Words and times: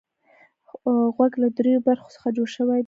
غوږ 1.15 1.33
له 1.41 1.47
دریو 1.57 1.85
برخو 1.87 2.07
څخه 2.15 2.27
جوړ 2.35 2.47
شوی 2.55 2.77
دی. 2.77 2.79